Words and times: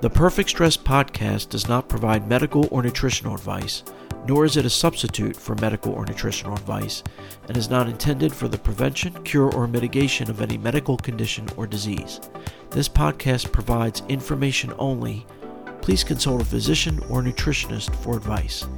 The 0.00 0.08
Perfect 0.08 0.50
Stress 0.50 0.76
podcast 0.76 1.48
does 1.48 1.66
not 1.66 1.88
provide 1.88 2.28
medical 2.28 2.68
or 2.70 2.84
nutritional 2.84 3.34
advice, 3.34 3.82
nor 4.28 4.44
is 4.44 4.56
it 4.56 4.64
a 4.64 4.70
substitute 4.70 5.34
for 5.34 5.56
medical 5.56 5.92
or 5.92 6.06
nutritional 6.06 6.54
advice, 6.54 7.02
and 7.48 7.56
is 7.56 7.68
not 7.68 7.88
intended 7.88 8.32
for 8.32 8.46
the 8.46 8.58
prevention, 8.58 9.12
cure, 9.24 9.52
or 9.52 9.66
mitigation 9.66 10.30
of 10.30 10.40
any 10.40 10.56
medical 10.56 10.96
condition 10.98 11.48
or 11.56 11.66
disease. 11.66 12.20
This 12.70 12.88
podcast 12.88 13.50
provides 13.50 14.04
information 14.08 14.72
only. 14.78 15.26
Please 15.82 16.04
consult 16.04 16.42
a 16.42 16.44
physician 16.44 17.00
or 17.10 17.20
nutritionist 17.20 17.92
for 17.96 18.16
advice. 18.16 18.68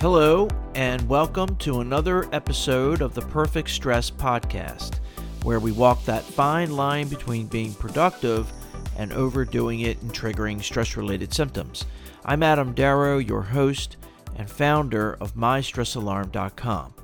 Hello, 0.00 0.46
and 0.76 1.08
welcome 1.08 1.56
to 1.56 1.80
another 1.80 2.32
episode 2.32 3.02
of 3.02 3.14
the 3.14 3.22
Perfect 3.22 3.70
Stress 3.70 4.08
podcast 4.08 4.99
where 5.42 5.60
we 5.60 5.72
walk 5.72 6.04
that 6.04 6.22
fine 6.22 6.76
line 6.76 7.08
between 7.08 7.46
being 7.46 7.74
productive 7.74 8.50
and 8.96 9.12
overdoing 9.12 9.80
it 9.80 10.00
and 10.02 10.12
triggering 10.12 10.62
stress 10.62 10.96
related 10.96 11.32
symptoms. 11.32 11.86
I'm 12.24 12.42
Adam 12.42 12.74
Darrow, 12.74 13.18
your 13.18 13.42
host 13.42 13.96
and 14.36 14.50
founder 14.50 15.14
of 15.20 15.34
MyStressAlarm.com. 15.34 16.94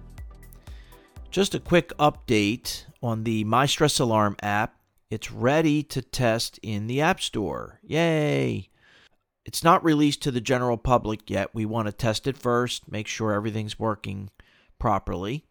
Just 1.30 1.54
a 1.54 1.60
quick 1.60 1.88
update 1.98 2.84
on 3.02 3.24
the 3.24 3.44
My 3.44 3.66
Stress 3.66 3.98
Alarm 3.98 4.36
app. 4.42 4.76
It's 5.10 5.30
ready 5.30 5.82
to 5.84 6.02
test 6.02 6.58
in 6.62 6.86
the 6.86 7.00
App 7.00 7.20
Store. 7.20 7.80
Yay! 7.82 8.68
It's 9.46 9.62
not 9.62 9.84
released 9.84 10.22
to 10.22 10.30
the 10.30 10.40
general 10.40 10.76
public 10.76 11.30
yet. 11.30 11.54
We 11.54 11.64
want 11.64 11.86
to 11.86 11.92
test 11.92 12.26
it 12.26 12.36
first, 12.36 12.90
make 12.90 13.06
sure 13.06 13.32
everything's 13.32 13.78
working 13.78 14.30
properly. 14.78 15.45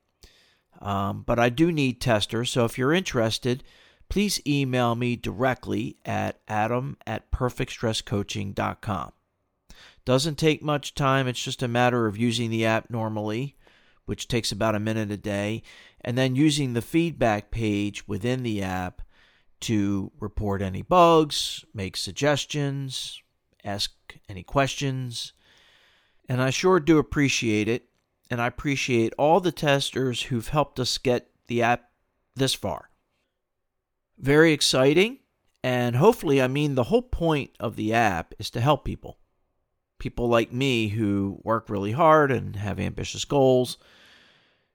Um, 0.85 1.23
but 1.23 1.39
I 1.39 1.49
do 1.49 1.71
need 1.71 1.99
testers, 1.99 2.51
so 2.51 2.63
if 2.63 2.77
you're 2.77 2.93
interested, 2.93 3.63
please 4.07 4.39
email 4.45 4.93
me 4.93 5.15
directly 5.15 5.97
at 6.05 6.39
adam 6.47 6.95
at 7.07 7.31
perfectstresscoaching.com. 7.31 9.11
Doesn't 10.05 10.37
take 10.37 10.61
much 10.61 10.93
time, 10.93 11.27
it's 11.27 11.43
just 11.43 11.63
a 11.63 11.67
matter 11.67 12.05
of 12.05 12.19
using 12.19 12.51
the 12.51 12.67
app 12.67 12.91
normally, 12.91 13.55
which 14.05 14.27
takes 14.27 14.51
about 14.51 14.75
a 14.75 14.79
minute 14.79 15.09
a 15.09 15.17
day, 15.17 15.63
and 16.01 16.15
then 16.15 16.35
using 16.35 16.73
the 16.73 16.83
feedback 16.83 17.49
page 17.49 18.07
within 18.07 18.43
the 18.43 18.61
app 18.61 19.01
to 19.61 20.11
report 20.19 20.61
any 20.61 20.83
bugs, 20.83 21.65
make 21.73 21.97
suggestions, 21.97 23.23
ask 23.63 23.91
any 24.29 24.43
questions. 24.43 25.33
And 26.29 26.43
I 26.43 26.51
sure 26.51 26.79
do 26.79 26.99
appreciate 26.99 27.67
it 27.67 27.89
and 28.29 28.41
I 28.41 28.47
appreciate 28.47 29.13
all 29.17 29.39
the 29.39 29.51
testers 29.51 30.23
who've 30.23 30.47
helped 30.47 30.79
us 30.79 30.97
get 30.97 31.29
the 31.47 31.61
app 31.61 31.89
this 32.35 32.53
far. 32.53 32.89
Very 34.17 34.53
exciting, 34.53 35.19
and 35.63 35.95
hopefully, 35.95 36.41
I 36.41 36.47
mean, 36.47 36.75
the 36.75 36.85
whole 36.85 37.01
point 37.01 37.51
of 37.59 37.75
the 37.75 37.93
app 37.93 38.33
is 38.39 38.49
to 38.51 38.61
help 38.61 38.85
people. 38.85 39.17
People 39.99 40.27
like 40.27 40.51
me 40.51 40.89
who 40.89 41.39
work 41.43 41.69
really 41.69 41.93
hard 41.93 42.31
and 42.31 42.55
have 42.55 42.79
ambitious 42.79 43.25
goals 43.25 43.77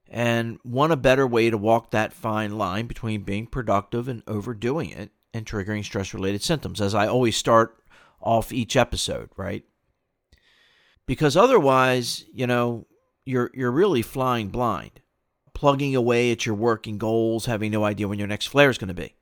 and 0.08 0.58
want 0.64 0.92
a 0.92 0.96
better 0.96 1.26
way 1.26 1.50
to 1.50 1.56
walk 1.56 1.90
that 1.90 2.12
fine 2.12 2.58
line 2.58 2.86
between 2.86 3.22
being 3.22 3.46
productive 3.46 4.08
and 4.08 4.22
overdoing 4.26 4.90
it 4.90 5.10
and 5.32 5.46
triggering 5.46 5.84
stress 5.84 6.12
related 6.12 6.42
symptoms, 6.42 6.80
as 6.80 6.94
I 6.94 7.06
always 7.06 7.36
start 7.36 7.76
off 8.20 8.52
each 8.52 8.76
episode, 8.76 9.30
right? 9.36 9.64
Because 11.06 11.36
otherwise, 11.36 12.24
you 12.32 12.46
know, 12.46 12.86
you're 13.24 13.50
you're 13.54 13.70
really 13.70 14.02
flying 14.02 14.48
blind, 14.48 15.00
plugging 15.54 15.94
away 15.94 16.32
at 16.32 16.46
your 16.46 16.54
working 16.54 16.98
goals, 16.98 17.46
having 17.46 17.70
no 17.70 17.84
idea 17.84 18.08
when 18.08 18.18
your 18.18 18.28
next 18.28 18.46
flare 18.46 18.70
is 18.70 18.78
going 18.78 18.88
to 18.88 18.94
be. 18.94 19.14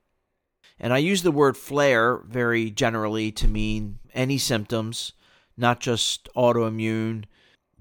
And 0.79 0.93
I 0.93 0.97
use 0.99 1.23
the 1.23 1.31
word 1.31 1.57
flare 1.57 2.17
very 2.25 2.71
generally 2.71 3.31
to 3.33 3.47
mean 3.47 3.99
any 4.13 4.37
symptoms, 4.37 5.11
not 5.57 5.81
just 5.81 6.29
autoimmune, 6.35 7.25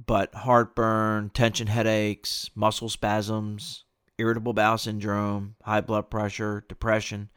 but 0.04 0.34
heartburn, 0.34 1.30
tension 1.30 1.68
headaches, 1.68 2.50
muscle 2.54 2.88
spasms, 2.88 3.84
irritable 4.18 4.52
bowel 4.52 4.78
syndrome, 4.78 5.54
high 5.62 5.80
blood 5.80 6.10
pressure, 6.10 6.64
depression, 6.68 7.30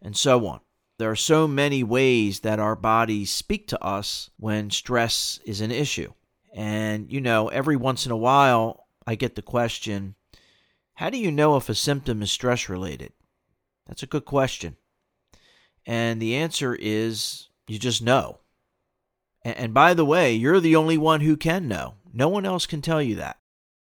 and 0.00 0.16
so 0.16 0.46
on. 0.46 0.60
There 0.98 1.10
are 1.10 1.16
so 1.16 1.48
many 1.48 1.82
ways 1.82 2.40
that 2.40 2.60
our 2.60 2.76
bodies 2.76 3.32
speak 3.32 3.66
to 3.68 3.84
us 3.84 4.30
when 4.38 4.70
stress 4.70 5.40
is 5.44 5.60
an 5.60 5.72
issue. 5.72 6.12
And, 6.54 7.10
you 7.10 7.20
know, 7.20 7.48
every 7.48 7.76
once 7.76 8.06
in 8.06 8.12
a 8.12 8.16
while, 8.16 8.86
I 9.06 9.14
get 9.14 9.34
the 9.36 9.42
question 9.42 10.14
how 10.94 11.08
do 11.10 11.16
you 11.16 11.30
know 11.30 11.56
if 11.56 11.68
a 11.68 11.74
symptom 11.74 12.22
is 12.22 12.30
stress 12.30 12.68
related? 12.68 13.12
That's 13.86 14.02
a 14.02 14.06
good 14.06 14.24
question. 14.24 14.76
And 15.86 16.20
the 16.20 16.36
answer 16.36 16.76
is 16.78 17.48
you 17.66 17.78
just 17.78 18.02
know. 18.02 18.38
And 19.44 19.74
by 19.74 19.94
the 19.94 20.04
way, 20.04 20.32
you're 20.32 20.60
the 20.60 20.76
only 20.76 20.96
one 20.96 21.22
who 21.22 21.36
can 21.36 21.66
know. 21.66 21.94
No 22.12 22.28
one 22.28 22.46
else 22.46 22.66
can 22.66 22.82
tell 22.82 23.02
you 23.02 23.16
that. 23.16 23.38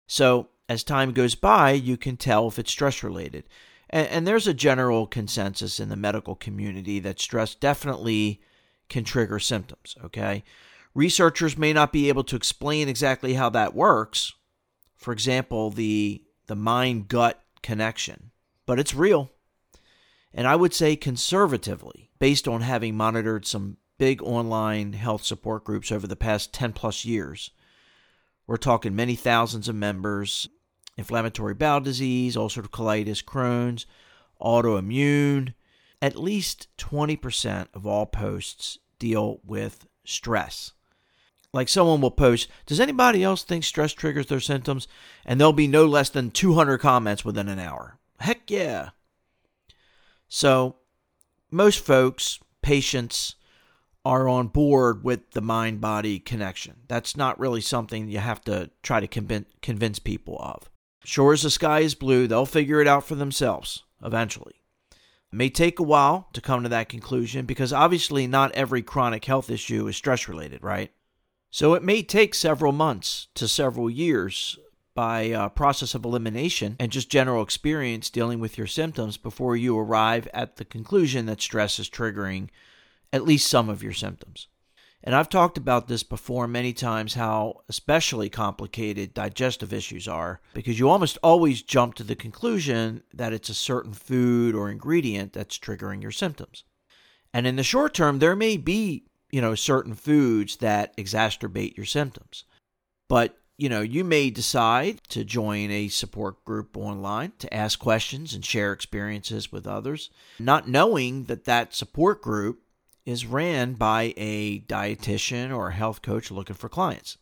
So, 0.06 0.48
as 0.68 0.84
time 0.84 1.12
goes 1.12 1.34
by, 1.34 1.72
you 1.72 1.96
can 1.96 2.16
tell 2.16 2.48
if 2.48 2.58
it's 2.58 2.70
stress 2.70 3.02
related. 3.02 3.44
And, 3.90 4.26
there's 4.26 4.46
a 4.46 4.54
general 4.54 5.06
consensus 5.06 5.80
in 5.80 5.88
the 5.88 5.96
medical 5.96 6.36
community 6.36 7.00
that 7.00 7.20
stress 7.20 7.56
definitely 7.56 8.40
can 8.88 9.02
trigger 9.02 9.40
symptoms, 9.40 9.96
okay? 10.04 10.44
Researchers 10.94 11.56
may 11.56 11.72
not 11.72 11.92
be 11.92 12.08
able 12.08 12.24
to 12.24 12.36
explain 12.36 12.88
exactly 12.88 13.34
how 13.34 13.48
that 13.50 13.74
works. 13.74 14.32
For 14.96 15.12
example, 15.12 15.70
the 15.70 16.24
the 16.46 16.56
mind 16.56 17.06
gut 17.08 17.40
connection, 17.62 18.32
but 18.66 18.80
it's 18.80 18.94
real. 18.94 19.30
And 20.34 20.46
I 20.46 20.56
would 20.56 20.74
say 20.74 20.96
conservatively, 20.96 22.10
based 22.18 22.48
on 22.48 22.62
having 22.62 22.96
monitored 22.96 23.46
some 23.46 23.76
big 23.98 24.22
online 24.22 24.94
health 24.94 25.22
support 25.22 25.62
groups 25.62 25.92
over 25.92 26.06
the 26.06 26.16
past 26.16 26.52
10 26.54 26.72
plus 26.72 27.04
years. 27.04 27.50
We're 28.46 28.56
talking 28.56 28.96
many 28.96 29.14
thousands 29.14 29.68
of 29.68 29.76
members, 29.76 30.48
inflammatory 30.96 31.54
bowel 31.54 31.80
disease, 31.80 32.34
ulcerative 32.34 32.70
colitis, 32.70 33.24
Crohn's, 33.24 33.86
autoimmune. 34.40 35.54
At 36.02 36.16
least 36.16 36.68
20% 36.78 37.68
of 37.74 37.86
all 37.86 38.06
posts 38.06 38.78
deal 38.98 39.40
with 39.44 39.86
stress. 40.04 40.72
Like 41.52 41.68
someone 41.68 42.00
will 42.00 42.12
post, 42.12 42.48
Does 42.66 42.78
anybody 42.78 43.24
else 43.24 43.42
think 43.42 43.64
stress 43.64 43.92
triggers 43.92 44.26
their 44.26 44.40
symptoms? 44.40 44.86
And 45.24 45.40
there'll 45.40 45.52
be 45.52 45.66
no 45.66 45.86
less 45.86 46.08
than 46.08 46.30
200 46.30 46.78
comments 46.78 47.24
within 47.24 47.48
an 47.48 47.58
hour. 47.58 47.98
Heck 48.20 48.50
yeah. 48.50 48.90
So, 50.28 50.76
most 51.50 51.84
folks, 51.84 52.38
patients, 52.62 53.34
are 54.04 54.28
on 54.28 54.46
board 54.46 55.02
with 55.04 55.32
the 55.32 55.40
mind 55.40 55.80
body 55.80 56.18
connection. 56.18 56.76
That's 56.88 57.16
not 57.16 57.40
really 57.40 57.60
something 57.60 58.08
you 58.08 58.18
have 58.18 58.42
to 58.44 58.70
try 58.82 59.00
to 59.00 59.44
convince 59.60 59.98
people 59.98 60.38
of. 60.40 60.70
Sure 61.04 61.32
as 61.32 61.42
the 61.42 61.50
sky 61.50 61.80
is 61.80 61.94
blue, 61.94 62.26
they'll 62.26 62.46
figure 62.46 62.80
it 62.80 62.86
out 62.86 63.04
for 63.04 63.14
themselves 63.16 63.82
eventually. 64.04 64.54
It 65.32 65.36
may 65.36 65.50
take 65.50 65.78
a 65.78 65.82
while 65.82 66.28
to 66.32 66.40
come 66.40 66.62
to 66.62 66.68
that 66.68 66.88
conclusion 66.88 67.44
because 67.44 67.72
obviously 67.72 68.26
not 68.26 68.52
every 68.52 68.82
chronic 68.82 69.24
health 69.24 69.50
issue 69.50 69.86
is 69.88 69.96
stress 69.96 70.28
related, 70.28 70.62
right? 70.62 70.92
So 71.50 71.74
it 71.74 71.82
may 71.82 72.02
take 72.02 72.34
several 72.34 72.72
months 72.72 73.26
to 73.34 73.48
several 73.48 73.90
years 73.90 74.58
by 74.94 75.30
uh, 75.30 75.48
process 75.48 75.94
of 75.94 76.04
elimination 76.04 76.76
and 76.78 76.92
just 76.92 77.10
general 77.10 77.42
experience 77.42 78.10
dealing 78.10 78.38
with 78.38 78.58
your 78.58 78.66
symptoms 78.66 79.16
before 79.16 79.56
you 79.56 79.78
arrive 79.78 80.28
at 80.32 80.56
the 80.56 80.64
conclusion 80.64 81.26
that 81.26 81.40
stress 81.40 81.78
is 81.78 81.90
triggering 81.90 82.48
at 83.12 83.24
least 83.24 83.48
some 83.48 83.68
of 83.68 83.82
your 83.82 83.92
symptoms. 83.92 84.48
And 85.02 85.14
I've 85.14 85.30
talked 85.30 85.56
about 85.56 85.88
this 85.88 86.02
before 86.02 86.46
many 86.46 86.72
times 86.72 87.14
how 87.14 87.62
especially 87.68 88.28
complicated 88.28 89.14
digestive 89.14 89.72
issues 89.72 90.06
are 90.06 90.40
because 90.52 90.78
you 90.78 90.90
almost 90.90 91.16
always 91.22 91.62
jump 91.62 91.94
to 91.94 92.04
the 92.04 92.14
conclusion 92.14 93.02
that 93.14 93.32
it's 93.32 93.48
a 93.48 93.54
certain 93.54 93.94
food 93.94 94.54
or 94.54 94.70
ingredient 94.70 95.32
that's 95.32 95.58
triggering 95.58 96.02
your 96.02 96.10
symptoms. 96.10 96.64
And 97.32 97.46
in 97.46 97.56
the 97.56 97.62
short 97.62 97.94
term, 97.94 98.18
there 98.18 98.36
may 98.36 98.56
be 98.56 99.06
you 99.30 99.40
know, 99.40 99.54
certain 99.54 99.94
foods 99.94 100.56
that 100.56 100.96
exacerbate 100.96 101.76
your 101.76 101.86
symptoms. 101.86 102.44
But, 103.08 103.36
you 103.58 103.68
know, 103.68 103.80
you 103.80 104.04
may 104.04 104.30
decide 104.30 105.02
to 105.08 105.24
join 105.24 105.70
a 105.70 105.88
support 105.88 106.44
group 106.44 106.76
online 106.76 107.32
to 107.38 107.52
ask 107.52 107.78
questions 107.78 108.34
and 108.34 108.44
share 108.44 108.72
experiences 108.72 109.52
with 109.52 109.66
others, 109.66 110.10
not 110.38 110.68
knowing 110.68 111.24
that 111.24 111.44
that 111.44 111.74
support 111.74 112.22
group 112.22 112.62
is 113.04 113.26
ran 113.26 113.74
by 113.74 114.14
a 114.16 114.60
dietitian 114.60 115.54
or 115.54 115.68
a 115.68 115.74
health 115.74 116.02
coach 116.02 116.30
looking 116.30 116.56
for 116.56 116.68
clients. 116.68 117.18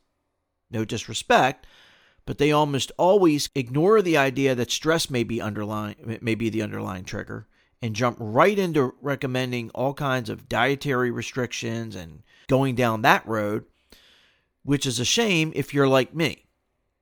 No 0.70 0.84
disrespect, 0.84 1.66
but 2.26 2.38
they 2.38 2.52
almost 2.52 2.92
always 2.98 3.48
ignore 3.54 4.02
the 4.02 4.18
idea 4.18 4.54
that 4.54 4.70
stress 4.70 5.08
may 5.08 5.24
be 5.24 5.40
underlying 5.40 6.18
may 6.20 6.34
be 6.34 6.50
the 6.50 6.62
underlying 6.62 7.04
trigger 7.04 7.46
and 7.80 7.94
jump 7.94 8.16
right 8.20 8.58
into 8.58 8.94
recommending 9.00 9.70
all 9.70 9.94
kinds 9.94 10.28
of 10.28 10.48
dietary 10.48 11.10
restrictions 11.10 11.94
and 11.94 12.22
going 12.48 12.74
down 12.74 13.02
that 13.02 13.26
road, 13.26 13.64
which 14.64 14.86
is 14.86 14.98
a 14.98 15.04
shame 15.04 15.52
if 15.54 15.72
you're 15.72 15.88
like 15.88 16.14
me. 16.14 16.46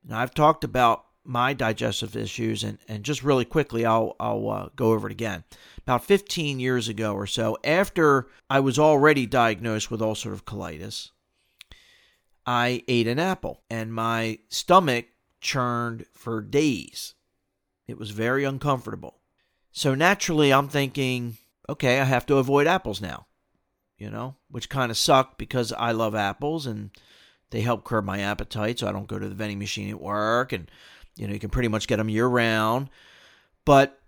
Now, 0.04 0.20
I've 0.20 0.34
talked 0.34 0.64
about 0.64 1.04
my 1.24 1.52
digestive 1.52 2.16
issues, 2.16 2.62
and, 2.62 2.78
and 2.88 3.04
just 3.04 3.24
really 3.24 3.44
quickly, 3.44 3.84
I'll, 3.84 4.14
I'll 4.20 4.48
uh, 4.48 4.68
go 4.76 4.92
over 4.92 5.08
it 5.08 5.12
again. 5.12 5.44
About 5.82 6.04
15 6.04 6.60
years 6.60 6.88
ago 6.88 7.14
or 7.14 7.26
so, 7.26 7.58
after 7.64 8.28
I 8.48 8.60
was 8.60 8.78
already 8.78 9.26
diagnosed 9.26 9.90
with 9.90 10.00
ulcerative 10.00 10.44
colitis, 10.44 11.10
I 12.46 12.84
ate 12.86 13.08
an 13.08 13.18
apple 13.18 13.62
and 13.68 13.92
my 13.92 14.38
stomach 14.48 15.06
churned 15.40 16.06
for 16.12 16.40
days. 16.40 17.14
It 17.88 17.98
was 17.98 18.10
very 18.10 18.44
uncomfortable. 18.44 19.18
So 19.76 19.94
naturally, 19.94 20.54
I'm 20.54 20.68
thinking, 20.68 21.36
okay, 21.68 22.00
I 22.00 22.04
have 22.04 22.24
to 22.26 22.38
avoid 22.38 22.66
apples 22.66 23.02
now, 23.02 23.26
you 23.98 24.08
know, 24.08 24.36
which 24.50 24.70
kind 24.70 24.90
of 24.90 24.96
sucked 24.96 25.36
because 25.36 25.70
I 25.70 25.92
love 25.92 26.14
apples 26.14 26.64
and 26.64 26.88
they 27.50 27.60
help 27.60 27.84
curb 27.84 28.06
my 28.06 28.20
appetite 28.20 28.78
so 28.78 28.88
I 28.88 28.92
don't 28.92 29.06
go 29.06 29.18
to 29.18 29.28
the 29.28 29.34
vending 29.34 29.58
machine 29.58 29.90
at 29.90 30.00
work 30.00 30.54
and 30.54 30.70
you 31.14 31.26
know, 31.26 31.34
you 31.34 31.38
can 31.38 31.50
pretty 31.50 31.68
much 31.68 31.88
get 31.88 31.96
them 31.98 32.08
year 32.08 32.26
round. 32.26 32.88
But 33.66 34.00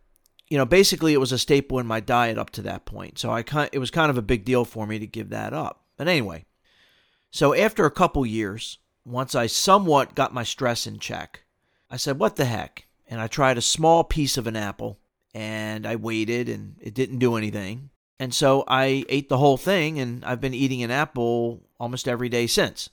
you 0.49 0.57
know, 0.57 0.65
basically 0.65 1.13
it 1.13 1.21
was 1.21 1.33
a 1.33 1.39
staple 1.39 1.79
in 1.79 1.87
my 1.87 2.01
diet 2.01 2.39
up 2.39 2.49
to 2.53 2.63
that 2.63 2.87
point. 2.87 3.19
So 3.19 3.31
I 3.31 3.43
kind 3.43 3.69
it 3.71 3.79
was 3.79 3.91
kind 3.91 4.09
of 4.09 4.17
a 4.17 4.23
big 4.23 4.47
deal 4.47 4.65
for 4.65 4.87
me 4.87 4.99
to 4.99 5.07
give 5.07 5.29
that 5.29 5.53
up. 5.53 5.85
But 5.99 6.09
anyway, 6.09 6.47
so 7.31 7.55
after 7.55 7.85
a 7.85 7.91
couple 7.91 8.25
years, 8.25 8.79
once 9.05 9.35
I 9.35 9.47
somewhat 9.47 10.15
got 10.15 10.33
my 10.33 10.45
stress 10.45 10.87
in 10.87 10.99
check, 10.99 11.45
I 11.91 11.99
said, 11.99 12.19
"What 12.19 12.37
the 12.37 12.47
heck?" 12.47 12.87
And 13.07 13.21
I 13.21 13.27
tried 13.27 13.59
a 13.59 13.63
small 13.63 14.03
piece 14.03 14.39
of 14.39 14.47
an 14.47 14.57
apple 14.57 14.99
and 15.39 15.87
I 15.87 15.95
waited 15.95 16.49
and 16.49 16.75
it 16.81 16.95
didn't 16.95 17.21
do 17.21 17.37
anything. 17.37 17.91
And 18.19 18.35
so 18.35 18.65
I 18.67 19.05
ate 19.09 19.29
the 19.29 19.39
whole 19.39 19.57
thing 19.57 20.01
and 20.01 20.25
I've 20.25 20.41
been 20.41 20.53
eating 20.53 20.83
an 20.83 20.91
apple 20.91 21.63
almost 21.79 22.09
every 22.09 22.29
day 22.29 22.49
since. 22.49 22.91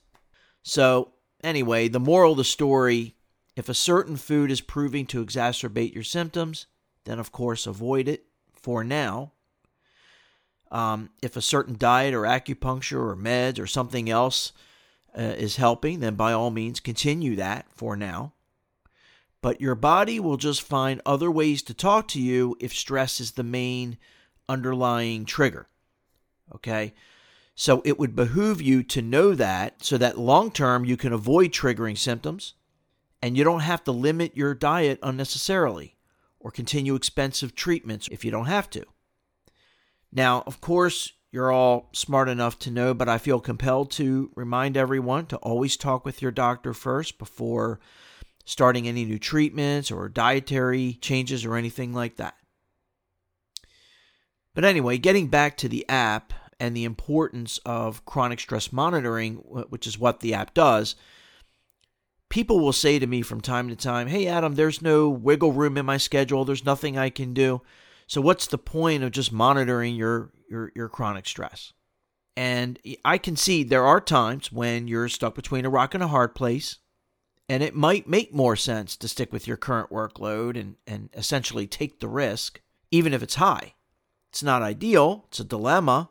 So, 0.62 1.14
anyway, 1.44 1.88
the 1.88 2.00
moral 2.00 2.34
of 2.34 2.38
the 2.38 2.44
story 2.44 3.16
if 3.56 3.68
a 3.68 3.74
certain 3.74 4.16
food 4.16 4.52
is 4.52 4.62
proving 4.62 5.08
to 5.08 5.26
exacerbate 5.26 5.96
your 5.96 6.04
symptoms, 6.04 6.68
then 7.06 7.18
of 7.18 7.32
course 7.32 7.66
avoid 7.66 8.08
it 8.08 8.26
for 8.54 8.84
now. 8.84 9.32
Um, 10.70 11.10
if 11.24 11.36
a 11.36 11.42
certain 11.42 11.78
diet 11.80 12.14
or 12.14 12.24
acupuncture 12.24 13.00
or 13.00 13.16
meds 13.16 13.58
or 13.58 13.66
something 13.66 14.08
else 14.08 14.52
uh, 15.18 15.22
is 15.22 15.56
helping, 15.56 16.00
then 16.00 16.14
by 16.14 16.32
all 16.32 16.52
means 16.52 16.80
continue 16.80 17.38
that 17.38 17.66
for 17.74 17.96
now. 17.96 18.34
But 19.46 19.62
your 19.62 19.76
body 19.76 20.20
will 20.20 20.38
just 20.38 20.64
find 20.64 21.04
other 21.06 21.30
ways 21.30 21.62
to 21.62 21.76
talk 21.76 22.08
to 22.08 22.20
you 22.20 22.58
if 22.60 22.74
stress 22.74 23.20
is 23.20 23.34
the 23.34 23.44
main 23.44 24.00
underlying 24.50 25.24
trigger. 25.24 25.68
Okay? 26.56 26.96
So 27.54 27.84
it 27.86 28.00
would 28.00 28.16
behoove 28.16 28.60
you 28.60 28.82
to 28.82 29.04
know 29.04 29.36
that 29.36 29.84
so 29.84 30.00
that 30.00 30.18
long 30.18 30.50
term 30.50 30.84
you 30.84 30.98
can 30.98 31.14
avoid 31.14 31.52
triggering 31.52 31.96
symptoms 31.96 32.56
and 33.22 33.38
you 33.38 33.44
don't 33.44 33.60
have 33.60 33.84
to 33.84 33.92
limit 33.92 34.36
your 34.36 34.56
diet 34.56 34.98
unnecessarily 35.04 35.96
or 36.40 36.50
continue 36.50 36.96
expensive 36.96 37.54
treatments 37.54 38.10
if 38.12 38.26
you 38.26 38.32
don't 38.32 38.48
have 38.48 38.68
to. 38.72 38.84
Now, 40.12 40.44
of 40.48 40.60
course, 40.60 41.12
you're 41.32 41.52
all 41.52 41.92
smart 41.94 42.30
enough 42.30 42.58
to 42.60 42.72
know, 42.72 42.96
but 42.96 43.08
I 43.08 43.20
feel 43.20 43.40
compelled 43.40 43.92
to 43.92 44.32
remind 44.36 44.76
everyone 44.76 45.28
to 45.28 45.38
always 45.38 45.78
talk 45.78 46.04
with 46.04 46.20
your 46.20 46.32
doctor 46.32 46.74
first 46.74 47.20
before 47.20 47.80
starting 48.46 48.88
any 48.88 49.04
new 49.04 49.20
treatments 49.20 49.92
or 49.92 50.08
dietary 50.08 50.94
changes 51.02 51.44
or 51.44 51.56
anything 51.56 51.94
like 51.94 52.16
that. 52.18 52.36
But 54.54 54.64
anyway, 54.64 54.98
getting 54.98 55.28
back 55.28 55.58
to 55.58 55.68
the 55.68 55.88
app 55.90 56.32
and 56.60 56.76
the 56.76 56.86
importance 56.86 57.60
of 57.66 58.06
chronic 58.06 58.40
stress 58.40 58.72
monitoring, 58.72 59.36
which 59.36 59.86
is 59.86 60.00
what 60.00 60.22
the 60.22 60.34
app 60.34 60.54
does, 60.54 60.96
people 62.30 62.60
will 62.60 62.74
say 62.74 62.98
to 63.00 63.08
me 63.08 63.22
from 63.22 63.42
time 63.42 63.68
to 63.70 63.76
time, 63.76 64.08
Hey, 64.08 64.28
Adam, 64.28 64.56
there's 64.56 64.82
no 64.82 65.10
wiggle 65.10 65.52
room 65.52 65.78
in 65.78 65.86
my 65.86 65.98
schedule. 65.98 66.46
There's 66.46 66.66
nothing 66.66 66.98
I 66.98 67.10
can 67.10 67.34
do. 67.34 67.62
So, 68.08 68.22
what's 68.22 68.48
the 68.48 68.58
point 68.58 69.04
of 69.04 69.12
just 69.12 69.32
monitoring 69.32 69.96
your, 69.96 70.32
your, 70.50 70.72
your 70.76 70.88
chronic 70.88 71.28
stress? 71.28 71.74
And 72.38 72.80
I 73.04 73.18
can 73.18 73.36
see 73.36 73.64
there 73.64 73.86
are 73.86 74.02
times 74.02 74.52
when 74.52 74.88
you're 74.88 75.10
stuck 75.10 75.36
between 75.36 75.66
a 75.66 75.70
rock 75.70 75.94
and 75.94 76.04
a 76.04 76.08
hard 76.08 76.36
place, 76.36 76.78
and 77.48 77.62
it 77.62 77.76
might 77.76 78.08
make 78.08 78.34
more 78.34 78.56
sense 78.56 78.96
to 78.98 79.08
stick 79.08 79.32
with 79.32 79.48
your 79.48 79.58
current 79.58 79.90
workload 79.90 80.60
and, 80.60 80.76
and 80.88 81.10
essentially 81.14 81.68
take 81.68 82.00
the 82.00 82.08
risk, 82.08 82.62
even 82.92 83.14
if 83.14 83.22
it's 83.22 83.36
high. 83.36 83.74
It's 84.30 84.44
not 84.44 84.62
ideal, 84.62 85.26
it's 85.28 85.40
a 85.40 85.44
dilemma. 85.44 86.10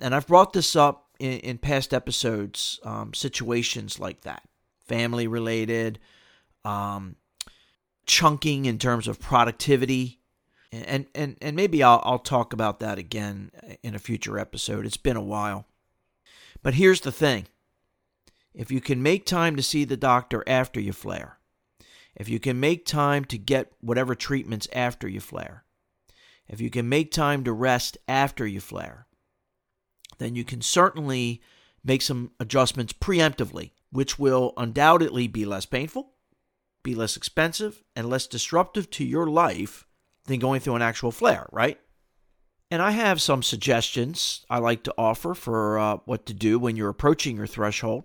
And 0.00 0.14
I've 0.14 0.26
brought 0.26 0.52
this 0.52 0.74
up 0.74 1.08
in, 1.18 1.38
in 1.40 1.58
past 1.58 1.94
episodes, 1.94 2.80
um, 2.84 3.14
situations 3.14 3.98
like 3.98 4.22
that 4.22 4.42
family 4.86 5.26
related, 5.26 5.98
um, 6.64 7.16
chunking 8.06 8.66
in 8.66 8.78
terms 8.78 9.08
of 9.08 9.20
productivity. 9.20 10.20
And, 10.72 11.06
and, 11.14 11.36
and 11.40 11.56
maybe 11.56 11.82
I'll, 11.82 12.00
I'll 12.04 12.18
talk 12.18 12.52
about 12.52 12.80
that 12.80 12.98
again 12.98 13.50
in 13.82 13.94
a 13.94 13.98
future 13.98 14.38
episode. 14.38 14.86
It's 14.86 14.96
been 14.96 15.16
a 15.16 15.22
while. 15.22 15.66
But 16.62 16.74
here's 16.74 17.00
the 17.00 17.12
thing 17.12 17.46
if 18.56 18.72
you 18.72 18.80
can 18.80 19.02
make 19.02 19.24
time 19.24 19.54
to 19.54 19.62
see 19.62 19.84
the 19.84 19.96
doctor 19.96 20.42
after 20.46 20.80
you 20.80 20.92
flare, 20.92 21.38
if 22.16 22.28
you 22.28 22.40
can 22.40 22.58
make 22.58 22.86
time 22.86 23.24
to 23.26 23.38
get 23.38 23.70
whatever 23.80 24.14
treatments 24.14 24.66
after 24.72 25.06
you 25.06 25.20
flare, 25.20 25.64
if 26.48 26.60
you 26.60 26.70
can 26.70 26.88
make 26.88 27.12
time 27.12 27.44
to 27.44 27.52
rest 27.52 27.98
after 28.08 28.46
you 28.46 28.60
flare, 28.60 29.06
then 30.18 30.34
you 30.34 30.42
can 30.42 30.62
certainly 30.62 31.42
make 31.84 32.00
some 32.02 32.32
adjustments 32.40 32.92
preemptively 32.92 33.70
which 33.90 34.18
will 34.18 34.52
undoubtedly 34.56 35.28
be 35.28 35.44
less 35.44 35.64
painful, 35.64 36.12
be 36.82 36.94
less 36.94 37.16
expensive, 37.16 37.82
and 37.94 38.08
less 38.08 38.26
disruptive 38.26 38.90
to 38.90 39.04
your 39.04 39.26
life 39.26 39.86
than 40.24 40.38
going 40.38 40.60
through 40.60 40.76
an 40.76 40.82
actual 40.82 41.12
flare, 41.12 41.48
right? 41.52 41.78
And 42.70 42.82
I 42.82 42.90
have 42.90 43.22
some 43.22 43.42
suggestions 43.42 44.44
I 44.50 44.58
like 44.58 44.82
to 44.84 44.94
offer 44.98 45.34
for 45.34 45.78
uh, 45.78 45.96
what 46.04 46.26
to 46.26 46.34
do 46.34 46.58
when 46.58 46.76
you're 46.76 46.88
approaching 46.88 47.36
your 47.36 47.46
threshold. 47.46 48.04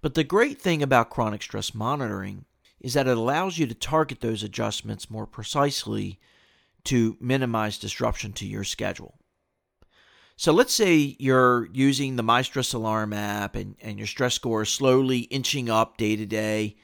But 0.00 0.14
the 0.14 0.24
great 0.24 0.60
thing 0.60 0.82
about 0.82 1.10
chronic 1.10 1.42
stress 1.42 1.74
monitoring 1.74 2.46
is 2.80 2.94
that 2.94 3.06
it 3.06 3.16
allows 3.16 3.58
you 3.58 3.66
to 3.66 3.74
target 3.74 4.20
those 4.20 4.42
adjustments 4.42 5.10
more 5.10 5.26
precisely 5.26 6.18
to 6.84 7.16
minimize 7.20 7.78
disruption 7.78 8.32
to 8.32 8.46
your 8.46 8.64
schedule. 8.64 9.18
So 10.36 10.52
let's 10.52 10.72
say 10.72 11.16
you're 11.18 11.68
using 11.74 12.16
the 12.16 12.22
My 12.22 12.40
Stress 12.40 12.72
Alarm 12.72 13.12
app 13.12 13.54
and, 13.54 13.76
and 13.82 13.98
your 13.98 14.06
stress 14.06 14.34
score 14.34 14.62
is 14.62 14.70
slowly 14.70 15.18
inching 15.18 15.68
up 15.68 15.98
day 15.98 16.16
to 16.16 16.24
day 16.24 16.76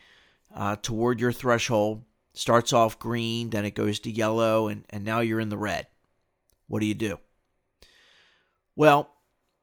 uh, 0.54 0.76
toward 0.76 1.20
your 1.20 1.32
threshold. 1.32 2.04
Starts 2.34 2.74
off 2.74 2.98
green, 2.98 3.48
then 3.48 3.64
it 3.64 3.74
goes 3.74 3.98
to 4.00 4.10
yellow, 4.10 4.68
and, 4.68 4.84
and 4.90 5.06
now 5.06 5.20
you're 5.20 5.40
in 5.40 5.48
the 5.48 5.56
red. 5.56 5.86
What 6.68 6.80
do 6.80 6.86
you 6.86 6.92
do? 6.92 7.18
Well, 8.74 9.10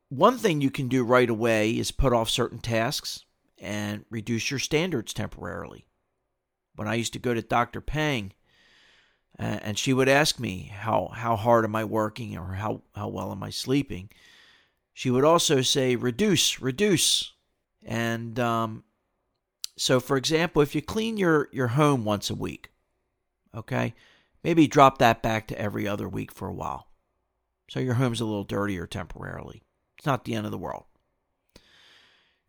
one 0.09 0.39
thing 0.39 0.59
you 0.59 0.71
can 0.71 0.87
do 0.87 1.03
right 1.03 1.29
away 1.29 1.77
is 1.77 1.91
put 1.91 2.13
off 2.13 2.31
certain 2.31 2.57
tasks 2.57 3.22
and 3.59 4.05
reduce 4.09 4.49
your 4.51 4.59
standards 4.59 5.13
temporarily. 5.13 5.85
When 6.75 6.87
I 6.87 6.95
used 6.95 7.13
to 7.13 7.19
go 7.19 7.33
to 7.33 7.41
Dr. 7.41 7.81
Pang, 7.81 8.33
and 9.37 9.77
she 9.77 9.93
would 9.93 10.09
ask 10.09 10.39
me 10.39 10.71
how 10.73 11.09
how 11.13 11.35
hard 11.35 11.65
am 11.65 11.75
I 11.75 11.83
working 11.85 12.37
or 12.37 12.53
how 12.53 12.81
how 12.95 13.07
well 13.07 13.31
am 13.31 13.43
I 13.43 13.49
sleeping. 13.49 14.09
She 14.93 15.09
would 15.09 15.23
also 15.23 15.61
say 15.61 15.95
reduce, 15.95 16.61
reduce, 16.61 17.33
and 17.83 18.39
um, 18.39 18.83
so 19.75 19.99
for 19.99 20.17
example, 20.17 20.61
if 20.61 20.75
you 20.75 20.81
clean 20.81 21.17
your 21.17 21.49
your 21.51 21.69
home 21.69 22.05
once 22.05 22.29
a 22.29 22.35
week, 22.35 22.69
okay, 23.55 23.95
maybe 24.43 24.67
drop 24.67 24.99
that 24.99 25.23
back 25.23 25.47
to 25.47 25.59
every 25.59 25.87
other 25.87 26.07
week 26.07 26.31
for 26.31 26.47
a 26.47 26.53
while, 26.53 26.87
so 27.69 27.79
your 27.79 27.95
home's 27.95 28.21
a 28.21 28.25
little 28.25 28.43
dirtier 28.43 28.85
temporarily. 28.85 29.63
It's 29.97 30.05
not 30.05 30.25
the 30.25 30.35
end 30.35 30.45
of 30.45 30.51
the 30.51 30.57
world. 30.57 30.85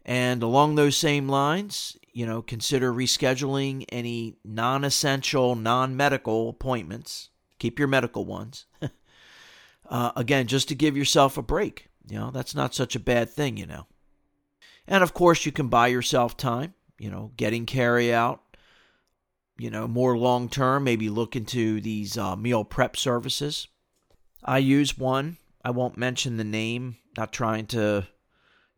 And 0.04 0.42
along 0.42 0.74
those 0.74 0.96
same 0.96 1.28
lines, 1.28 1.96
you 2.12 2.26
know, 2.26 2.42
consider 2.42 2.92
rescheduling 2.92 3.84
any 3.88 4.36
non 4.44 4.84
essential, 4.84 5.56
non 5.56 5.96
medical 5.96 6.48
appointments. 6.48 7.30
Keep 7.58 7.78
your 7.78 7.88
medical 7.88 8.24
ones. 8.24 8.66
uh, 9.88 10.12
again, 10.14 10.46
just 10.46 10.68
to 10.68 10.74
give 10.74 10.96
yourself 10.96 11.38
a 11.38 11.42
break. 11.42 11.88
You 12.08 12.18
know, 12.18 12.30
that's 12.30 12.54
not 12.54 12.74
such 12.74 12.94
a 12.94 13.00
bad 13.00 13.30
thing, 13.30 13.56
you 13.56 13.66
know. 13.66 13.86
And 14.86 15.02
of 15.02 15.14
course, 15.14 15.46
you 15.46 15.52
can 15.52 15.68
buy 15.68 15.86
yourself 15.86 16.36
time, 16.36 16.74
you 16.98 17.10
know, 17.10 17.32
getting 17.36 17.64
carry 17.64 18.12
out, 18.12 18.42
you 19.56 19.70
know, 19.70 19.88
more 19.88 20.18
long 20.18 20.48
term, 20.48 20.84
maybe 20.84 21.08
look 21.08 21.34
into 21.34 21.80
these 21.80 22.18
uh, 22.18 22.36
meal 22.36 22.64
prep 22.64 22.96
services. 22.96 23.68
I 24.44 24.58
use 24.58 24.98
one. 24.98 25.38
I 25.64 25.70
won't 25.70 25.96
mention 25.96 26.36
the 26.36 26.44
name, 26.44 26.96
not 27.16 27.32
trying 27.32 27.66
to 27.68 28.06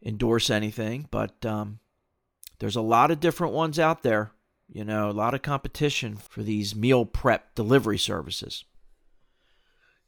endorse 0.05 0.51
anything, 0.51 1.09
but 1.11 1.45
um, 1.45 1.79
there's 2.59 2.77
a 2.77 2.81
lot 2.81 3.11
of 3.11 3.21
different 3.21 3.53
ones 3.53 3.79
out 3.79 4.03
there. 4.03 4.33
You 4.69 4.85
know, 4.85 5.09
a 5.09 5.13
lot 5.13 5.35
of 5.35 5.43
competition 5.43 6.17
for 6.17 6.43
these 6.43 6.75
meal 6.75 7.05
prep 7.05 7.55
delivery 7.55 7.99
services. 7.99 8.65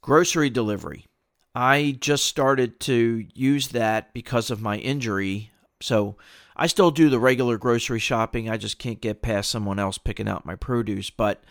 Grocery 0.01 0.51
delivery. 0.51 1.07
I 1.55 1.97
just 2.01 2.25
started 2.25 2.81
to 2.81 3.27
use 3.35 3.69
that 3.69 4.13
because 4.13 4.51
of 4.51 4.61
my 4.61 4.77
injury 4.79 5.51
So 5.81 6.17
I 6.57 6.67
still 6.67 6.91
do 6.91 7.09
the 7.09 7.21
regular 7.21 7.57
grocery 7.57 8.01
shopping. 8.01 8.51
I 8.51 8.57
just 8.57 8.79
can't 8.79 9.01
get 9.01 9.23
past 9.23 9.51
someone 9.51 9.79
else 9.79 9.99
picking 9.99 10.29
out 10.29 10.47
my 10.47 10.57
produce. 10.57 11.11
But 11.11 11.43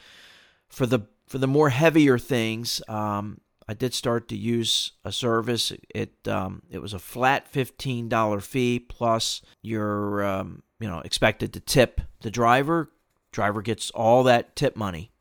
for 0.67 0.85
the 0.85 1.01
for 1.27 1.37
the 1.37 1.47
more 1.47 1.69
heavier 1.69 2.17
things, 2.17 2.81
um, 2.87 3.39
I 3.67 3.73
did 3.73 3.93
start 3.93 4.29
to 4.29 4.37
use 4.37 4.93
a 5.03 5.11
service. 5.11 5.73
It 5.93 6.27
um, 6.27 6.63
it 6.69 6.79
was 6.79 6.93
a 6.93 6.99
flat 6.99 7.47
fifteen 7.47 8.07
dollar 8.07 8.39
fee 8.39 8.79
plus 8.79 9.41
you're 9.61 10.25
um, 10.25 10.63
you 10.79 10.87
know 10.87 10.99
expected 10.99 11.53
to 11.53 11.59
tip 11.59 12.01
the 12.21 12.31
driver. 12.31 12.91
Driver 13.31 13.61
gets 13.61 13.91
all 13.91 14.23
that 14.23 14.55
tip 14.55 14.75
money. 14.75 15.11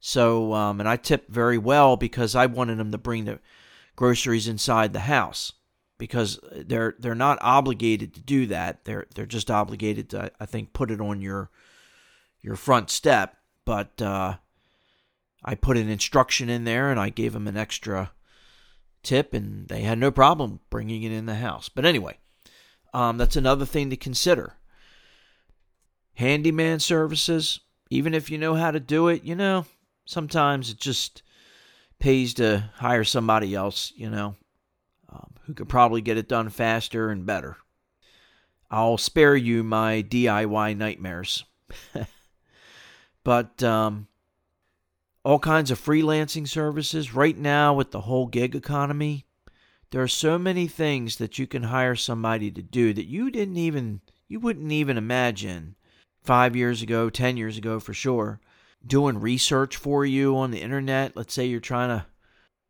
So 0.00 0.52
um, 0.52 0.80
and 0.80 0.88
I 0.88 0.96
tipped 0.96 1.30
very 1.30 1.58
well 1.58 1.96
because 1.96 2.34
I 2.34 2.46
wanted 2.46 2.78
them 2.78 2.90
to 2.90 2.98
bring 2.98 3.24
the 3.26 3.38
groceries 3.96 4.48
inside 4.48 4.92
the 4.92 5.00
house 5.00 5.52
because 5.98 6.40
they're 6.52 6.96
they're 6.98 7.14
not 7.14 7.38
obligated 7.40 8.14
to 8.14 8.20
do 8.20 8.46
that. 8.46 8.84
They're 8.84 9.06
they're 9.14 9.26
just 9.26 9.50
obligated 9.50 10.10
to 10.10 10.32
I 10.40 10.46
think 10.46 10.72
put 10.72 10.90
it 10.90 11.00
on 11.00 11.20
your 11.20 11.50
your 12.42 12.56
front 12.56 12.90
step. 12.90 13.36
But 13.64 14.02
uh, 14.02 14.36
I 15.44 15.54
put 15.54 15.76
an 15.76 15.88
instruction 15.88 16.48
in 16.48 16.64
there 16.64 16.90
and 16.90 16.98
I 16.98 17.10
gave 17.10 17.32
them 17.32 17.46
an 17.46 17.56
extra 17.56 18.12
tip, 19.02 19.34
and 19.34 19.68
they 19.68 19.82
had 19.82 19.98
no 19.98 20.10
problem 20.10 20.60
bringing 20.70 21.02
it 21.02 21.12
in 21.12 21.26
the 21.26 21.36
house. 21.36 21.68
But 21.68 21.84
anyway, 21.84 22.18
um, 22.92 23.18
that's 23.18 23.36
another 23.36 23.66
thing 23.66 23.90
to 23.90 23.96
consider. 23.96 24.54
Handyman 26.14 26.80
services, 26.80 27.60
even 27.90 28.14
if 28.14 28.30
you 28.30 28.38
know 28.38 28.54
how 28.54 28.70
to 28.70 28.80
do 28.80 29.08
it, 29.08 29.24
you 29.24 29.34
know, 29.34 29.66
sometimes 30.06 30.70
it 30.70 30.78
just 30.78 31.22
pays 31.98 32.34
to 32.34 32.70
hire 32.76 33.04
somebody 33.04 33.54
else, 33.54 33.92
you 33.96 34.08
know, 34.08 34.36
um, 35.10 35.30
who 35.44 35.54
could 35.54 35.68
probably 35.68 36.00
get 36.00 36.16
it 36.16 36.28
done 36.28 36.48
faster 36.48 37.10
and 37.10 37.26
better. 37.26 37.56
I'll 38.70 38.98
spare 38.98 39.36
you 39.36 39.62
my 39.62 40.02
DIY 40.02 40.76
nightmares. 40.76 41.44
but 43.24 43.62
um, 43.62 44.08
all 45.24 45.38
kinds 45.38 45.70
of 45.70 45.82
freelancing 45.82 46.46
services. 46.46 47.14
Right 47.14 47.36
now, 47.36 47.74
with 47.74 47.90
the 47.90 48.02
whole 48.02 48.26
gig 48.26 48.54
economy, 48.54 49.24
there 49.90 50.02
are 50.02 50.08
so 50.08 50.38
many 50.38 50.66
things 50.66 51.16
that 51.16 51.38
you 51.38 51.46
can 51.46 51.64
hire 51.64 51.96
somebody 51.96 52.50
to 52.50 52.62
do 52.62 52.92
that 52.92 53.06
you 53.06 53.30
didn't 53.30 53.56
even 53.56 54.00
you 54.28 54.40
wouldn't 54.40 54.72
even 54.72 54.98
imagine 54.98 55.76
five 56.22 56.56
years 56.56 56.82
ago, 56.82 57.10
ten 57.10 57.36
years 57.36 57.56
ago 57.56 57.78
for 57.80 57.94
sure. 57.94 58.40
Doing 58.86 59.20
research 59.20 59.76
for 59.76 60.04
you 60.04 60.36
on 60.36 60.50
the 60.50 60.60
internet. 60.60 61.16
Let's 61.16 61.32
say 61.32 61.46
you're 61.46 61.60
trying 61.60 61.88
to, 61.88 62.06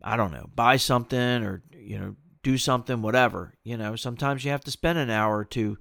I 0.02 0.16
don't 0.16 0.32
know, 0.32 0.49
buy 0.54 0.76
something 0.76 1.42
or 1.42 1.62
you 1.73 1.99
know 1.99 2.16
do 2.42 2.56
something, 2.56 3.02
whatever. 3.02 3.54
You 3.64 3.76
know, 3.76 3.96
sometimes 3.96 4.44
you 4.44 4.52
have 4.52 4.64
to 4.64 4.70
spend 4.70 4.99
an 4.99 5.11
hour 5.11 5.38
or 5.38 5.44
two 5.44 5.78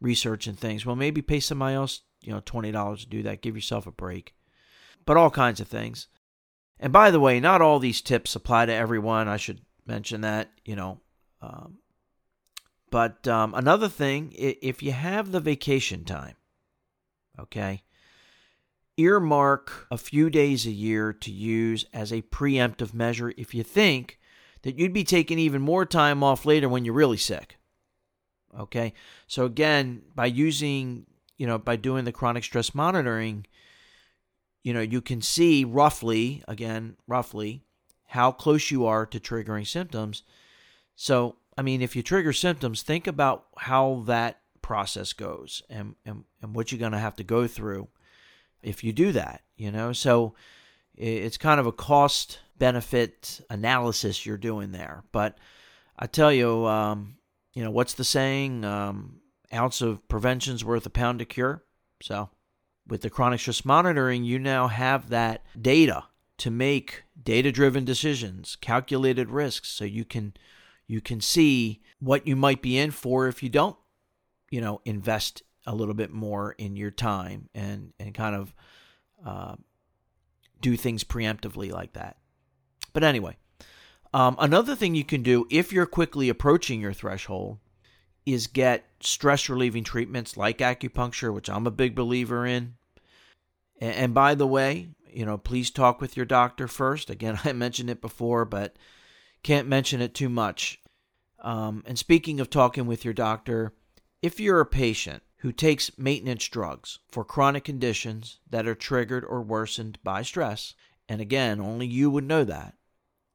researching 0.00 0.54
things. 0.54 0.84
Well, 0.84 0.96
maybe 0.96 1.22
pay 1.22 1.38
somebody 1.38 1.76
else, 1.76 2.00
you 2.20 2.32
know, 2.32 2.40
twenty 2.44 2.72
dollars 2.72 3.04
to 3.04 3.10
do 3.10 3.22
that. 3.24 3.42
Give 3.42 3.54
yourself 3.54 3.86
a 3.86 3.92
break. 3.92 4.34
But 5.04 5.16
all 5.16 5.30
kinds 5.30 5.60
of 5.60 5.68
things. 5.68 6.08
And 6.78 6.92
by 6.92 7.10
the 7.10 7.20
way, 7.20 7.40
not 7.40 7.62
all 7.62 7.78
these 7.78 8.00
tips 8.00 8.36
apply 8.36 8.66
to 8.66 8.72
everyone. 8.72 9.28
I 9.28 9.36
should 9.36 9.60
mention 9.86 10.20
that, 10.20 10.50
you 10.64 10.76
know. 10.76 11.00
Um, 11.40 11.78
but 12.90 13.26
um, 13.26 13.54
another 13.54 13.88
thing, 13.88 14.32
if 14.36 14.82
you 14.82 14.92
have 14.92 15.32
the 15.32 15.40
vacation 15.40 16.04
time, 16.04 16.36
okay, 17.38 17.82
earmark 18.96 19.86
a 19.90 19.98
few 19.98 20.30
days 20.30 20.66
a 20.66 20.70
year 20.70 21.12
to 21.12 21.30
use 21.30 21.84
as 21.92 22.12
a 22.12 22.22
preemptive 22.22 22.94
measure 22.94 23.32
if 23.36 23.54
you 23.54 23.62
think 23.62 24.18
that 24.62 24.78
you'd 24.78 24.92
be 24.92 25.04
taking 25.04 25.38
even 25.38 25.62
more 25.62 25.84
time 25.84 26.22
off 26.22 26.46
later 26.46 26.68
when 26.68 26.84
you're 26.84 26.94
really 26.94 27.16
sick. 27.16 27.58
Okay, 28.58 28.94
so 29.26 29.44
again, 29.44 30.02
by 30.14 30.26
using, 30.26 31.06
you 31.36 31.46
know, 31.46 31.58
by 31.58 31.76
doing 31.76 32.04
the 32.04 32.12
chronic 32.12 32.44
stress 32.44 32.74
monitoring, 32.74 33.46
you 34.66 34.74
know, 34.74 34.80
you 34.80 35.00
can 35.00 35.22
see 35.22 35.64
roughly, 35.64 36.42
again, 36.48 36.96
roughly, 37.06 37.62
how 38.06 38.32
close 38.32 38.68
you 38.68 38.84
are 38.84 39.06
to 39.06 39.20
triggering 39.20 39.64
symptoms. 39.64 40.24
So, 40.96 41.36
I 41.56 41.62
mean, 41.62 41.82
if 41.82 41.94
you 41.94 42.02
trigger 42.02 42.32
symptoms, 42.32 42.82
think 42.82 43.06
about 43.06 43.46
how 43.56 44.02
that 44.08 44.40
process 44.62 45.12
goes 45.12 45.62
and, 45.70 45.94
and, 46.04 46.24
and 46.42 46.52
what 46.52 46.72
you're 46.72 46.80
going 46.80 46.90
to 46.90 46.98
have 46.98 47.14
to 47.14 47.22
go 47.22 47.46
through 47.46 47.86
if 48.60 48.82
you 48.82 48.92
do 48.92 49.12
that, 49.12 49.42
you 49.56 49.70
know? 49.70 49.92
So 49.92 50.34
it's 50.96 51.38
kind 51.38 51.60
of 51.60 51.66
a 51.66 51.72
cost 51.72 52.40
benefit 52.58 53.42
analysis 53.48 54.26
you're 54.26 54.36
doing 54.36 54.72
there. 54.72 55.04
But 55.12 55.38
I 55.96 56.08
tell 56.08 56.32
you, 56.32 56.66
um, 56.66 57.18
you 57.54 57.62
know, 57.62 57.70
what's 57.70 57.94
the 57.94 58.02
saying? 58.02 58.64
Um, 58.64 59.20
ounce 59.54 59.80
of 59.80 60.08
prevention's 60.08 60.64
worth 60.64 60.86
a 60.86 60.90
pound 60.90 61.20
of 61.20 61.28
cure. 61.28 61.62
So 62.02 62.30
with 62.86 63.02
the 63.02 63.10
chronic 63.10 63.40
stress 63.40 63.64
monitoring, 63.64 64.24
you 64.24 64.38
now 64.38 64.68
have 64.68 65.08
that 65.10 65.44
data 65.60 66.04
to 66.38 66.50
make 66.50 67.04
data-driven 67.20 67.84
decisions, 67.84 68.56
calculated 68.56 69.30
risks, 69.30 69.68
so 69.68 69.84
you 69.84 70.04
can 70.04 70.34
you 70.86 71.00
can 71.00 71.20
see 71.20 71.80
what 71.98 72.26
you 72.26 72.36
might 72.36 72.62
be 72.62 72.78
in 72.78 72.90
for 72.90 73.26
if 73.26 73.42
you 73.42 73.48
don't, 73.48 73.76
you 74.50 74.60
know, 74.60 74.80
invest 74.84 75.42
a 75.66 75.74
little 75.74 75.94
bit 75.94 76.12
more 76.12 76.52
in 76.52 76.76
your 76.76 76.90
time 76.90 77.48
and 77.54 77.92
and 77.98 78.14
kind 78.14 78.36
of 78.36 78.54
uh, 79.24 79.56
do 80.60 80.76
things 80.76 81.04
preemptively 81.04 81.72
like 81.72 81.94
that. 81.94 82.16
But 82.92 83.02
anyway, 83.02 83.36
um, 84.14 84.36
another 84.38 84.76
thing 84.76 84.94
you 84.94 85.04
can 85.04 85.22
do 85.22 85.46
if 85.50 85.72
you're 85.72 85.86
quickly 85.86 86.28
approaching 86.28 86.80
your 86.80 86.92
threshold 86.92 87.58
is 88.26 88.48
get 88.48 88.84
stress 89.00 89.48
relieving 89.48 89.84
treatments 89.84 90.36
like 90.36 90.58
acupuncture, 90.58 91.32
which 91.32 91.48
I'm 91.48 91.66
a 91.66 91.70
big 91.70 91.94
believer 91.94 92.44
in. 92.44 92.74
And 93.80 94.12
by 94.12 94.34
the 94.34 94.46
way, 94.46 94.88
you 95.08 95.24
know, 95.24 95.38
please 95.38 95.70
talk 95.70 96.00
with 96.00 96.16
your 96.16 96.26
doctor 96.26 96.66
first. 96.68 97.08
Again, 97.08 97.38
I 97.44 97.52
mentioned 97.52 97.88
it 97.88 98.02
before, 98.02 98.44
but 98.44 98.76
can't 99.42 99.68
mention 99.68 100.00
it 100.00 100.14
too 100.14 100.28
much. 100.28 100.80
Um, 101.40 101.84
and 101.86 101.98
speaking 101.98 102.40
of 102.40 102.50
talking 102.50 102.86
with 102.86 103.04
your 103.04 103.14
doctor, 103.14 103.72
if 104.20 104.40
you're 104.40 104.60
a 104.60 104.66
patient 104.66 105.22
who 105.38 105.52
takes 105.52 105.96
maintenance 105.96 106.48
drugs 106.48 106.98
for 107.08 107.24
chronic 107.24 107.62
conditions 107.64 108.40
that 108.50 108.66
are 108.66 108.74
triggered 108.74 109.24
or 109.24 109.42
worsened 109.42 109.98
by 110.02 110.22
stress, 110.22 110.74
and 111.08 111.20
again, 111.20 111.60
only 111.60 111.86
you 111.86 112.10
would 112.10 112.24
know 112.24 112.42
that, 112.42 112.74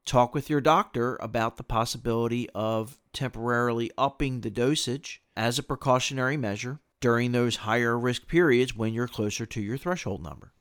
talk 0.05 0.34
with 0.34 0.50
your 0.50 0.62
doctor 0.62 1.17
about 1.22 1.58
the 1.58 1.63
possibility 1.63 2.50
of 2.55 2.98
temporarily 3.13 3.91
upping 3.98 4.41
the 4.41 4.50
dosage 4.50 5.22
as 5.36 5.60
a 5.60 5.63
precautionary 5.63 6.38
measure 6.38 6.79
during 7.00 7.31
those 7.31 7.58
higher 7.58 7.98
risk 7.98 8.27
periods 8.27 8.75
when 8.75 8.93
you're 8.93 9.08
closer 9.08 9.46
to 9.46 9.62
your 9.62 9.77
threshold 9.77 10.24
number. 10.24 10.53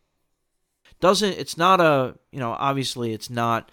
Doesn't 1.00 1.38
it's 1.38 1.56
not 1.56 1.80
a, 1.80 2.16
you 2.32 2.40
know, 2.40 2.52
obviously 2.52 3.12
it's 3.12 3.30
not 3.30 3.70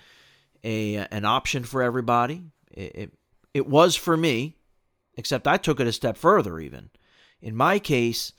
a 0.64 0.96
an 1.12 1.26
option 1.26 1.64
for 1.64 1.82
everybody. 1.82 2.44
It, 2.72 2.96
it, 2.96 3.14
it 3.54 3.68
was 3.68 3.96
for 3.96 4.16
me, 4.16 4.56
except 5.16 5.48
I 5.48 5.58
took 5.58 5.80
it 5.80 5.88
a 5.88 5.92
step 5.92 6.18
further 6.18 6.60
even. 6.60 6.90
In 7.42 7.56
my 7.56 7.80
case, 7.80 8.34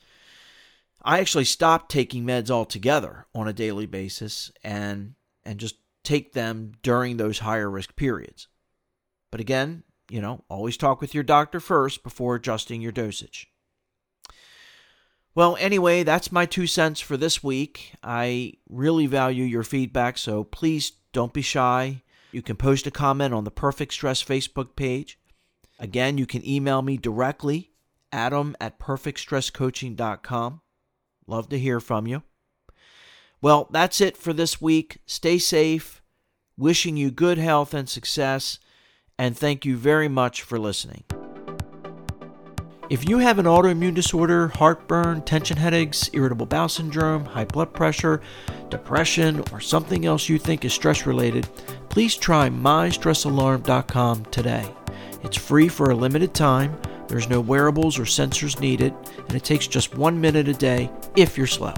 I 1.03 1.21
actually 1.21 1.45
stopped 1.45 1.91
taking 1.91 2.25
meds 2.25 2.51
altogether 2.51 3.27
on 3.35 3.49
a 3.49 3.53
daily 3.53 3.87
basis 3.87 4.51
and 4.63 5.15
and 5.45 5.59
just 5.59 5.77
take 6.09 6.33
them 6.33 6.73
during 6.83 7.17
those 7.17 7.41
higher 7.41 7.71
risk 7.71 7.95
periods. 7.95 8.49
But 9.31 9.41
again, 9.41 9.83
you 10.11 10.23
know, 10.23 10.45
always 10.49 10.79
talk 10.79 11.00
with 11.00 11.15
your 11.15 11.23
doctor 11.23 11.61
first 11.61 12.03
before 12.03 12.35
adjusting 12.35 12.81
your 12.81 12.93
dosage. 12.93 13.49
Well, 15.35 15.57
anyway, 15.61 16.03
that's 16.03 16.33
my 16.33 16.47
two 16.47 16.67
cents 16.67 16.99
for 16.99 17.17
this 17.17 17.45
week. 17.45 17.93
I 18.03 18.55
really 18.69 19.07
value 19.07 19.45
your 19.45 19.62
feedback, 19.62 20.17
so 20.19 20.45
please 20.45 20.93
don't 21.12 21.35
be 21.35 21.43
shy. 21.43 22.03
You 22.33 22.43
can 22.43 22.57
post 22.57 22.87
a 22.87 22.91
comment 22.91 23.35
on 23.35 23.45
the 23.45 23.50
Perfect 23.50 23.93
Stress 23.93 24.25
Facebook 24.25 24.75
page. 24.75 25.19
Again, 25.79 26.19
you 26.19 26.27
can 26.27 26.47
email 26.47 26.83
me 26.83 26.97
directly, 26.97 27.71
adam 28.11 28.57
at 28.61 28.81
perfectstresscoaching.com. 28.81 30.61
Love 31.27 31.49
to 31.50 31.59
hear 31.59 31.79
from 31.79 32.07
you. 32.07 32.23
Well, 33.41 33.69
that's 33.71 34.00
it 34.00 34.17
for 34.17 34.33
this 34.33 34.61
week. 34.61 34.99
Stay 35.07 35.38
safe. 35.38 35.98
Wishing 36.59 36.97
you 36.97 37.12
good 37.12 37.38
health 37.38 37.73
and 37.73 37.88
success. 37.88 38.59
And 39.17 39.38
thank 39.38 39.65
you 39.65 39.77
very 39.77 40.09
much 40.09 40.43
for 40.43 40.59
listening. 40.59 41.05
If 42.91 43.09
you 43.09 43.19
have 43.19 43.38
an 43.38 43.47
autoimmune 43.47 43.95
disorder, 43.95 44.49
heartburn, 44.49 45.23
tension 45.23 45.57
headaches, 45.57 46.11
irritable 46.15 46.47
bowel 46.47 46.69
syndrome, 46.69 47.27
high 47.27 47.45
blood 47.45 47.73
pressure, 47.73 48.21
depression, 48.71 49.45
or 49.53 49.61
something 49.61 50.05
else 50.05 50.29
you 50.29 50.38
think 50.38 50.65
is 50.65 50.73
stress 50.73 51.07
related, 51.07 51.49
please 51.91 52.17
try 52.17 52.49
mystressalarm.com 52.49 54.25
today. 54.27 54.75
It's 55.23 55.37
free 55.37 55.69
for 55.69 55.91
a 55.91 55.95
limited 55.95 56.35
time. 56.35 56.77
There's 57.07 57.29
no 57.29 57.41
wearables 57.41 57.99
or 57.99 58.05
sensors 58.05 58.59
needed, 58.59 58.95
and 59.17 59.35
it 59.35 59.45
takes 59.45 59.69
just 59.69 59.97
one 59.97 60.21
minute 60.21 60.49
a 60.49 60.55
day 60.55 60.91
if 61.15 61.38
you're 61.38 61.47
slow. 61.47 61.75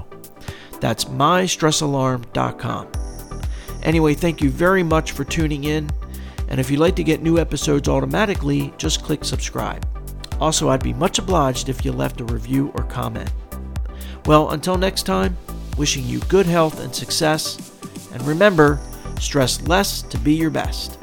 That's 0.79 1.05
mystressalarm.com. 1.05 3.10
Anyway, 3.83 4.13
thank 4.13 4.41
you 4.41 4.49
very 4.49 4.83
much 4.83 5.11
for 5.11 5.23
tuning 5.23 5.63
in. 5.65 5.89
And 6.47 6.59
if 6.59 6.69
you'd 6.69 6.79
like 6.79 6.95
to 6.97 7.03
get 7.03 7.21
new 7.21 7.37
episodes 7.37 7.87
automatically, 7.87 8.73
just 8.77 9.03
click 9.03 9.23
subscribe. 9.23 9.85
Also, 10.39 10.69
I'd 10.69 10.83
be 10.83 10.93
much 10.93 11.19
obliged 11.19 11.69
if 11.69 11.85
you 11.85 11.91
left 11.91 12.19
a 12.19 12.25
review 12.25 12.71
or 12.75 12.83
comment. 12.83 13.31
Well, 14.25 14.51
until 14.51 14.77
next 14.77 15.03
time, 15.03 15.37
wishing 15.77 16.05
you 16.05 16.19
good 16.21 16.45
health 16.45 16.79
and 16.79 16.93
success, 16.93 17.71
and 18.13 18.21
remember, 18.23 18.79
stress 19.19 19.61
less 19.67 20.01
to 20.03 20.17
be 20.17 20.33
your 20.33 20.49
best. 20.49 20.97